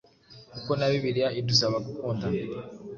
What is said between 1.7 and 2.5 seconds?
gukundana